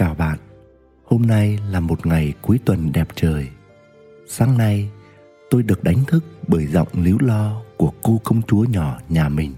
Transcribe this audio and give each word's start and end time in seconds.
Chào 0.00 0.14
bạn, 0.14 0.38
hôm 1.04 1.22
nay 1.22 1.58
là 1.70 1.80
một 1.80 2.06
ngày 2.06 2.34
cuối 2.42 2.58
tuần 2.64 2.92
đẹp 2.92 3.08
trời. 3.14 3.48
Sáng 4.26 4.58
nay, 4.58 4.90
tôi 5.50 5.62
được 5.62 5.84
đánh 5.84 6.04
thức 6.06 6.24
bởi 6.48 6.66
giọng 6.66 6.88
líu 6.94 7.18
lo 7.20 7.62
của 7.76 7.92
cô 8.02 8.20
công 8.24 8.42
chúa 8.42 8.64
nhỏ 8.64 9.00
nhà 9.08 9.28
mình. 9.28 9.54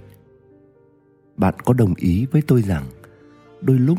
Bạn 1.36 1.54
có 1.64 1.74
đồng 1.74 1.94
ý 1.94 2.26
với 2.32 2.42
tôi 2.46 2.62
rằng 2.62 2.84
đôi 3.60 3.78
lúc 3.78 3.98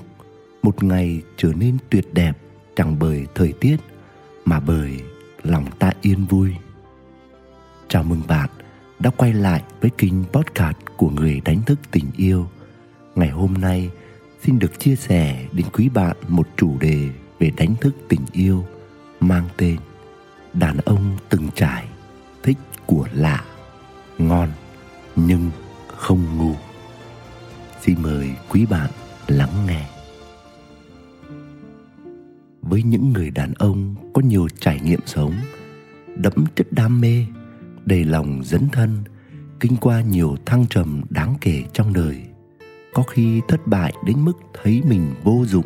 một 0.61 0.83
ngày 0.83 1.21
trở 1.37 1.53
nên 1.53 1.77
tuyệt 1.89 2.13
đẹp 2.13 2.37
chẳng 2.75 2.99
bởi 2.99 3.27
thời 3.35 3.53
tiết 3.59 3.77
mà 4.45 4.59
bởi 4.59 4.99
lòng 5.43 5.65
ta 5.79 5.91
yên 6.01 6.25
vui. 6.25 6.53
Chào 7.87 8.03
mừng 8.03 8.21
bạn 8.27 8.49
đã 8.99 9.09
quay 9.09 9.33
lại 9.33 9.63
với 9.81 9.91
kênh 9.97 10.23
podcast 10.23 10.77
của 10.97 11.09
người 11.09 11.41
đánh 11.45 11.61
thức 11.65 11.79
tình 11.91 12.11
yêu. 12.17 12.47
Ngày 13.15 13.29
hôm 13.29 13.53
nay, 13.53 13.89
xin 14.43 14.59
được 14.59 14.79
chia 14.79 14.95
sẻ 14.95 15.47
đến 15.51 15.65
quý 15.73 15.89
bạn 15.89 16.17
một 16.27 16.47
chủ 16.57 16.77
đề 16.79 17.09
về 17.39 17.51
đánh 17.57 17.75
thức 17.81 17.95
tình 18.09 18.21
yêu 18.33 18.65
mang 19.19 19.47
tên 19.57 19.77
Đàn 20.53 20.77
ông 20.77 21.17
từng 21.29 21.47
trải, 21.55 21.85
thích 22.43 22.57
của 22.85 23.07
lạ, 23.13 23.43
ngon 24.17 24.49
nhưng 25.15 25.51
không 25.87 26.37
ngu. 26.37 26.55
Xin 27.81 28.01
mời 28.01 28.29
quý 28.49 28.65
bạn 28.65 28.89
lắng 29.27 29.65
nghe. 29.67 29.89
Với 32.61 32.83
những 32.83 33.13
người 33.13 33.31
đàn 33.31 33.53
ông 33.53 33.95
có 34.13 34.21
nhiều 34.21 34.47
trải 34.59 34.79
nghiệm 34.79 34.99
sống, 35.05 35.33
đẫm 36.15 36.45
chất 36.55 36.67
đam 36.71 37.01
mê, 37.01 37.25
đầy 37.85 38.03
lòng 38.05 38.41
dấn 38.43 38.69
thân, 38.71 39.03
kinh 39.59 39.77
qua 39.77 40.01
nhiều 40.01 40.35
thăng 40.45 40.65
trầm 40.69 41.01
đáng 41.09 41.35
kể 41.41 41.63
trong 41.73 41.93
đời 41.93 42.21
có 42.93 43.03
khi 43.03 43.41
thất 43.47 43.67
bại 43.67 43.93
đến 44.05 44.25
mức 44.25 44.33
thấy 44.53 44.81
mình 44.85 45.13
vô 45.23 45.43
dụng. 45.45 45.65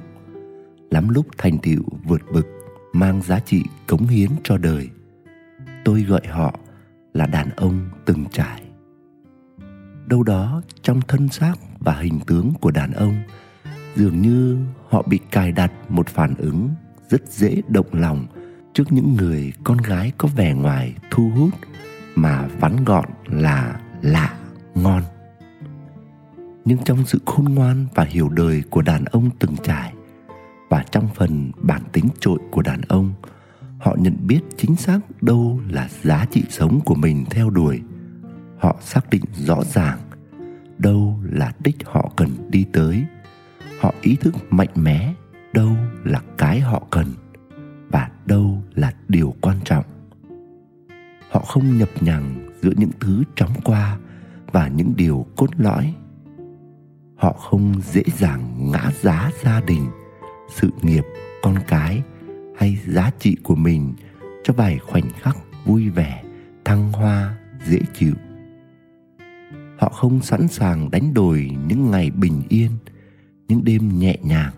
Lắm 0.91 1.09
lúc 1.09 1.25
thành 1.37 1.57
tựu 1.57 1.83
vượt 2.03 2.21
bực, 2.33 2.47
mang 2.93 3.21
giá 3.21 3.39
trị 3.39 3.63
cống 3.87 4.07
hiến 4.07 4.29
cho 4.43 4.57
đời. 4.57 4.89
Tôi 5.85 6.01
gọi 6.01 6.21
họ 6.29 6.59
là 7.13 7.25
đàn 7.25 7.49
ông 7.49 7.89
từng 8.05 8.25
trải. 8.31 8.61
Đâu 10.05 10.23
đó 10.23 10.61
trong 10.81 11.01
thân 11.07 11.29
xác 11.29 11.55
và 11.79 11.93
hình 11.93 12.19
tướng 12.27 12.53
của 12.61 12.71
đàn 12.71 12.91
ông, 12.91 13.15
dường 13.95 14.21
như 14.21 14.57
họ 14.89 15.01
bị 15.01 15.19
cài 15.31 15.51
đặt 15.51 15.71
một 15.89 16.07
phản 16.07 16.35
ứng 16.35 16.69
rất 17.09 17.29
dễ 17.29 17.61
động 17.67 17.87
lòng 17.91 18.25
trước 18.73 18.83
những 18.89 19.15
người 19.15 19.53
con 19.63 19.77
gái 19.77 20.11
có 20.17 20.29
vẻ 20.35 20.53
ngoài 20.53 20.95
thu 21.11 21.31
hút, 21.35 21.49
mà 22.15 22.47
vắn 22.59 22.83
gọn 22.85 23.05
là 23.25 23.79
lạ 24.01 24.36
nhưng 26.67 26.83
trong 26.85 27.05
sự 27.05 27.19
khôn 27.25 27.45
ngoan 27.45 27.85
và 27.95 28.03
hiểu 28.03 28.29
đời 28.29 28.63
của 28.69 28.81
đàn 28.81 29.05
ông 29.05 29.29
từng 29.39 29.55
trải, 29.63 29.93
và 30.69 30.83
trong 30.91 31.07
phần 31.15 31.51
bản 31.61 31.81
tính 31.91 32.07
trội 32.19 32.39
của 32.51 32.61
đàn 32.61 32.81
ông, 32.81 33.13
họ 33.79 33.95
nhận 33.99 34.17
biết 34.27 34.39
chính 34.57 34.75
xác 34.75 34.99
đâu 35.21 35.59
là 35.69 35.89
giá 36.01 36.25
trị 36.31 36.43
sống 36.49 36.79
của 36.85 36.95
mình 36.95 37.25
theo 37.29 37.49
đuổi. 37.49 37.81
Họ 38.57 38.75
xác 38.81 39.09
định 39.09 39.23
rõ 39.33 39.63
ràng 39.63 39.99
đâu 40.77 41.19
là 41.31 41.51
đích 41.59 41.75
họ 41.85 42.11
cần 42.15 42.29
đi 42.49 42.65
tới. 42.73 43.05
Họ 43.79 43.93
ý 44.01 44.15
thức 44.15 44.35
mạnh 44.49 44.69
mẽ 44.75 45.13
đâu 45.53 45.71
là 46.03 46.21
cái 46.37 46.59
họ 46.59 46.83
cần 46.89 47.07
và 47.89 48.09
đâu 48.25 48.61
là 48.75 48.93
điều 49.07 49.35
quan 49.41 49.57
trọng. 49.63 49.85
Họ 51.29 51.39
không 51.39 51.77
nhập 51.77 51.89
nhằng 52.01 52.49
giữa 52.61 52.71
những 52.77 52.91
thứ 52.99 53.23
chóng 53.35 53.53
qua 53.63 53.97
và 54.51 54.67
những 54.67 54.93
điều 54.95 55.25
cốt 55.35 55.49
lõi 55.57 55.93
họ 57.17 57.33
không 57.33 57.73
dễ 57.81 58.03
dàng 58.17 58.71
ngã 58.71 58.91
giá 59.01 59.31
gia 59.43 59.61
đình, 59.61 59.87
sự 60.49 60.69
nghiệp, 60.81 61.03
con 61.41 61.55
cái 61.67 62.01
hay 62.57 62.77
giá 62.87 63.11
trị 63.19 63.37
của 63.43 63.55
mình 63.55 63.93
cho 64.43 64.53
vài 64.53 64.79
khoảnh 64.79 65.09
khắc 65.21 65.37
vui 65.65 65.89
vẻ, 65.89 66.23
thăng 66.65 66.91
hoa, 66.91 67.37
dễ 67.65 67.79
chịu. 67.93 68.13
Họ 69.79 69.89
không 69.89 70.21
sẵn 70.21 70.47
sàng 70.47 70.91
đánh 70.91 71.13
đổi 71.13 71.51
những 71.67 71.91
ngày 71.91 72.11
bình 72.11 72.43
yên, 72.49 72.71
những 73.47 73.63
đêm 73.63 73.99
nhẹ 73.99 74.17
nhàng 74.21 74.53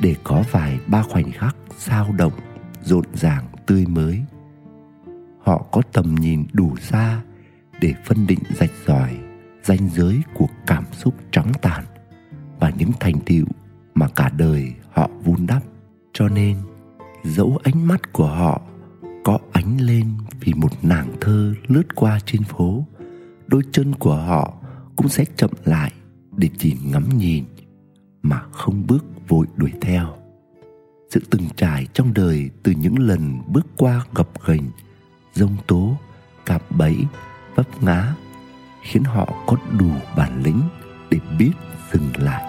để 0.00 0.16
có 0.24 0.42
vài 0.50 0.80
ba 0.86 1.02
khoảnh 1.02 1.32
khắc 1.32 1.56
sao 1.78 2.14
động, 2.18 2.32
rộn 2.82 3.04
ràng, 3.14 3.44
tươi 3.66 3.86
mới. 3.86 4.22
Họ 5.38 5.66
có 5.72 5.82
tầm 5.92 6.14
nhìn 6.14 6.46
đủ 6.52 6.76
xa 6.76 7.20
để 7.80 7.94
phân 8.04 8.26
định 8.26 8.38
rạch 8.54 8.72
ròi, 8.86 9.16
ranh 9.62 9.88
giới 9.88 10.22
của 10.34 10.48
cảm 10.66 10.84
xúc 10.92 11.14
trắng 11.30 11.52
tàn 11.62 11.84
và 12.60 12.72
những 12.78 12.90
thành 13.00 13.20
tựu 13.26 13.46
mà 13.94 14.08
cả 14.08 14.30
đời 14.36 14.72
họ 14.92 15.10
vun 15.24 15.46
đắp. 15.46 15.62
Cho 16.12 16.28
nên, 16.28 16.56
dẫu 17.24 17.58
ánh 17.62 17.86
mắt 17.86 18.12
của 18.12 18.26
họ 18.26 18.62
có 19.24 19.38
ánh 19.52 19.76
lên 19.80 20.10
vì 20.40 20.54
một 20.54 20.84
nàng 20.84 21.12
thơ 21.20 21.54
lướt 21.66 21.94
qua 21.94 22.20
trên 22.26 22.42
phố, 22.42 22.84
đôi 23.46 23.62
chân 23.72 23.94
của 23.94 24.16
họ 24.16 24.54
cũng 24.96 25.08
sẽ 25.08 25.24
chậm 25.36 25.50
lại 25.64 25.92
để 26.36 26.48
chỉ 26.58 26.76
ngắm 26.84 27.18
nhìn 27.18 27.44
mà 28.22 28.42
không 28.52 28.86
bước 28.86 29.04
vội 29.28 29.46
đuổi 29.56 29.72
theo. 29.80 30.14
Sự 31.10 31.20
từng 31.30 31.42
trải 31.56 31.86
trong 31.92 32.14
đời 32.14 32.50
từ 32.62 32.72
những 32.72 32.98
lần 32.98 33.42
bước 33.46 33.66
qua 33.76 34.04
gập 34.14 34.28
ghềnh 34.46 34.64
rông 35.34 35.56
tố 35.66 35.96
cạm 36.46 36.60
bẫy, 36.70 36.96
vấp 37.54 37.82
ngã 37.82 38.14
khiến 38.82 39.04
họ 39.04 39.32
có 39.46 39.56
đủ 39.78 39.90
bản 40.16 40.42
lĩnh 40.42 40.60
để 41.14 41.20
biết 41.38 41.52
dừng 41.92 42.10
lại. 42.18 42.44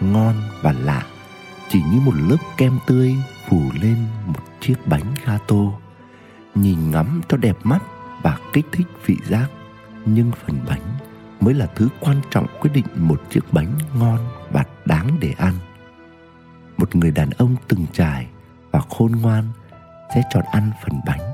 Ngon 0.00 0.34
và 0.62 0.72
lạ, 0.72 1.06
chỉ 1.68 1.82
như 1.82 2.00
một 2.00 2.14
lớp 2.28 2.36
kem 2.56 2.78
tươi 2.86 3.14
phủ 3.48 3.62
lên 3.82 3.96
một 4.26 4.40
chiếc 4.60 4.74
bánh 4.86 5.14
gato. 5.26 5.56
Nhìn 6.54 6.90
ngắm 6.90 7.20
cho 7.28 7.36
đẹp 7.36 7.56
mắt 7.64 7.82
và 8.22 8.38
kích 8.52 8.66
thích 8.72 8.86
vị 9.06 9.16
giác, 9.28 9.46
nhưng 10.06 10.30
phần 10.46 10.60
bánh 10.68 10.82
mới 11.40 11.54
là 11.54 11.66
thứ 11.66 11.88
quan 12.00 12.16
trọng 12.30 12.46
quyết 12.60 12.70
định 12.74 12.84
một 12.96 13.22
chiếc 13.30 13.52
bánh 13.52 13.78
ngon 13.98 14.18
và 14.50 14.64
đáng 14.84 15.16
để 15.20 15.34
ăn. 15.38 15.54
Một 16.76 16.96
người 16.96 17.10
đàn 17.10 17.30
ông 17.30 17.56
từng 17.68 17.86
trải 17.92 18.26
và 18.70 18.80
khôn 18.90 19.12
ngoan 19.12 19.44
sẽ 20.14 20.22
chọn 20.30 20.44
ăn 20.52 20.70
phần 20.84 21.00
bánh, 21.06 21.32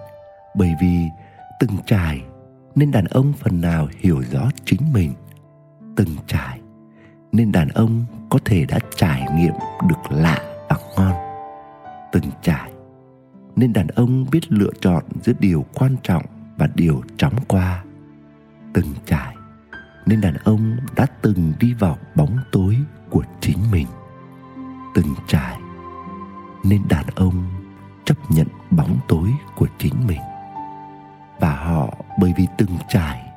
bởi 0.55 0.75
vì 0.81 1.09
từng 1.61 1.77
trải 1.87 2.23
nên 2.75 2.91
đàn 2.91 3.05
ông 3.05 3.33
phần 3.33 3.61
nào 3.61 3.89
hiểu 3.99 4.23
rõ 4.31 4.51
chính 4.65 4.93
mình 4.93 5.15
từng 5.99 6.17
trải, 6.27 6.61
nên 7.33 7.53
đàn 7.53 7.69
ông 7.69 8.05
có 8.31 8.39
thể 8.45 8.65
đã 8.69 8.79
trải 8.97 9.27
nghiệm 9.35 9.53
được 9.89 10.11
lạ 10.11 10.39
và 10.69 10.77
ngon. 10.97 11.15
Từng 12.13 12.25
trải, 12.43 12.73
nên 13.57 13.73
đàn 13.73 13.87
ông 13.87 14.27
biết 14.33 14.53
lựa 14.53 14.71
chọn 14.81 15.05
giữa 15.23 15.33
điều 15.39 15.65
quan 15.75 15.97
trọng 16.03 16.23
và 16.57 16.69
điều 16.75 17.03
chóng 17.17 17.35
qua. 17.49 17.85
Từng 18.75 18.87
trải, 19.07 19.35
nên 20.07 20.21
đàn 20.21 20.35
ông 20.35 20.77
đã 20.97 21.07
từng 21.23 21.53
đi 21.61 21.75
vào 21.75 21.99
bóng 22.15 22.39
tối 22.53 22.77
của 23.11 23.23
chính 23.41 23.59
mình. 23.73 23.87
Từng 24.95 25.15
trải, 25.27 25.59
nên 26.65 26.83
đàn 26.89 27.05
ông 27.15 27.45
chấp 28.05 28.17
nhận 28.31 28.47
bóng 28.71 28.99
tối 29.09 29.31
của 29.57 29.67
chính 29.79 29.95
mình. 30.07 30.21
Và 31.41 31.57
họ 31.57 31.95
bởi 32.21 32.35
vì 32.37 32.47
từng 32.59 32.77
trải, 32.89 33.33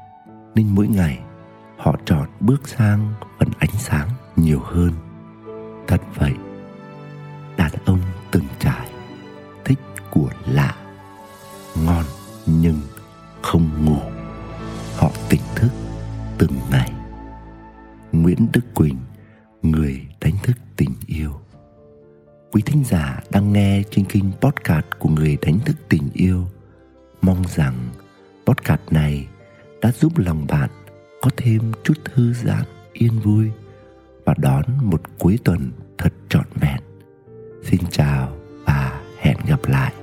nên 0.56 0.76
mỗi 0.76 0.88
ngày 0.88 1.20
họ 1.82 1.96
chọn 2.06 2.28
bước 2.40 2.68
sang 2.68 3.14
phần 3.40 3.50
ánh 3.60 3.78
sáng 3.80 4.10
nhiều 4.36 4.60
hơn. 4.60 4.92
Thật 5.88 6.02
vậy, 6.16 6.34
đàn 7.58 7.72
ông 7.86 8.00
từng 8.32 8.44
trải 8.60 8.90
thích 9.66 9.80
của 10.12 10.30
lạ, 10.48 10.76
ngon 11.86 12.06
nhưng 12.46 12.80
không 13.42 13.86
ngủ. 13.86 14.00
Họ 14.98 15.12
tỉnh 15.30 15.42
thức 15.56 15.70
từng 16.38 16.60
ngày. 16.72 16.94
Nguyễn 18.12 18.48
đức 18.54 18.74
quỳnh, 18.74 18.98
người 19.62 20.08
đánh 20.22 20.36
thức 20.44 20.58
tình 20.76 20.94
yêu. 21.08 21.32
Quý 22.52 22.62
thính 22.62 22.84
giả 22.84 23.20
đang 23.30 23.54
nghe 23.54 23.84
trên 23.92 24.06
kênh 24.06 24.32
podcast 24.42 24.86
của 25.00 25.10
người 25.10 25.38
đánh 25.42 25.60
thức 25.60 25.76
tình 25.90 26.10
yêu, 26.14 26.48
mong 27.22 27.44
rằng 27.56 27.76
podcast 28.46 28.82
này 28.92 29.28
đã 29.82 29.92
giúp 29.92 30.18
lòng 30.18 30.46
bạn 30.50 30.70
có 31.22 31.30
thêm 31.38 31.72
chút 31.84 31.94
thư 32.06 32.34
giãn, 32.34 32.64
yên 32.94 33.20
vui 33.20 33.52
và 34.26 34.34
đón 34.38 34.64
một 34.82 35.02
cuối 35.20 35.40
tuần 35.44 35.72
thật 35.98 36.14
trọn 36.30 36.46
vẹn. 36.56 36.82
Xin 37.64 37.82
chào 37.92 38.38
và 38.66 39.02
hẹn 39.20 39.38
gặp 39.48 39.60
lại. 39.68 39.94